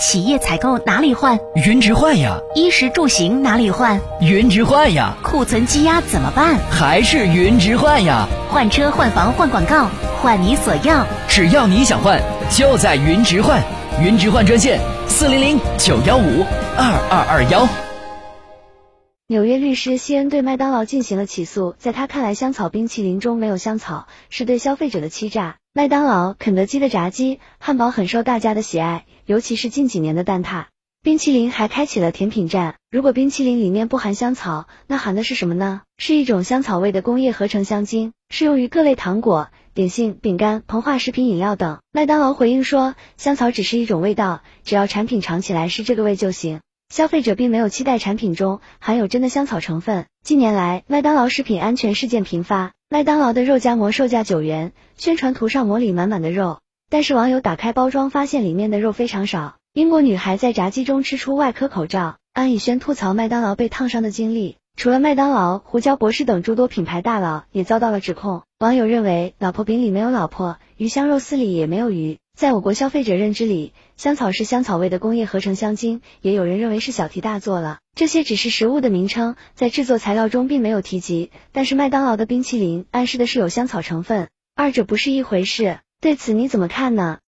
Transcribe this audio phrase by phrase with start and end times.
[0.00, 1.38] 企业采购哪里换？
[1.54, 2.40] 云直换呀！
[2.54, 4.00] 衣食住行哪里换？
[4.22, 5.14] 云直换呀！
[5.22, 6.58] 库存积压怎么办？
[6.70, 8.26] 还是云直换呀！
[8.48, 9.88] 换车换房换广告，
[10.22, 11.06] 换你所要。
[11.28, 12.18] 只要你想换，
[12.48, 13.62] 就在云直换。
[14.02, 16.46] 云直换专线：四零零九幺五
[16.78, 17.68] 二二二幺。
[19.30, 25.58] 纽约律师西恩对麦当劳进行了起诉，在他看来，香草冰淇淋中没有香草，是对消费者的欺诈。
[25.72, 30.64] 麦当劳、肯德基的炸鸡、汉堡很受大家的喜爱，尤其是近几年的蛋挞。
[31.00, 32.74] 冰淇淋还开启了甜品战。
[32.90, 35.82] 如果冰淇淋里面不含香草，那含的是什么呢？
[35.96, 41.78] 是一种香草味的工业合成香精，适用于各类糖果、点心、饼干、膨化食品饮料等。
[41.92, 46.58] 麦当劳回应说，香草只是一种味道，只要产品尝起来是这个味就行。
[46.90, 50.06] 消费者并没有期待产品中含有真的香草成分。
[50.24, 52.72] 近年来，麦当劳食品安全事件频发。
[52.88, 56.58] 麦当劳的肉夹馍售价九元，宣传图上馍里满满的肉，
[56.90, 59.54] 但是网友打开包装发现里面的肉非常少。
[59.72, 64.56] 英国女孩在炸鸡中吃出外科口罩，安以轩吐槽麦当劳被烫伤的经历。
[64.76, 68.42] 除了麦当劳，胡椒博士等诸多品牌大佬也遭到了指控。
[68.58, 72.16] 网友认为，老婆饼里没有老婆，鱼香肉丝里也没有鱼。
[72.34, 77.80] 在我国消费者认知里，香草是香草味的工业合成香精，也有人认为是小题大做了。
[77.94, 81.32] 这些只是食物的名称，在制作材料中并没有提及。
[81.52, 85.80] 但是麦当劳的冰淇淋暗示的是有香草成分，二者不是一回事。
[86.00, 87.18] 对此你怎么看呢？